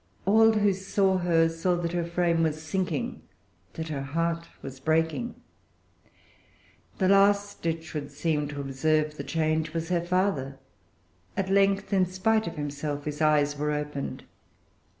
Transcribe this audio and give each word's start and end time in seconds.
All 0.25 0.53
who 0.53 0.73
saw 0.73 1.19
her 1.19 1.47
saw 1.47 1.75
that 1.75 1.91
her 1.91 2.03
frame 2.07 2.41
was 2.41 2.59
sinking, 2.59 3.21
that 3.73 3.89
her 3.89 4.01
heart 4.01 4.47
was 4.63 4.79
breaking. 4.79 5.35
The 6.97 7.07
last, 7.07 7.63
it 7.67 7.83
should 7.83 8.09
seem, 8.09 8.47
to 8.47 8.61
observe 8.61 9.15
the 9.17 9.23
change 9.23 9.75
was 9.75 9.89
her 9.89 10.01
father. 10.03 10.57
At 11.37 11.51
length, 11.51 11.93
in 11.93 12.07
spite 12.07 12.47
of 12.47 12.55
himself, 12.55 13.05
his 13.05 13.21
eyes 13.21 13.55
were 13.55 13.71
opened. 13.73 14.23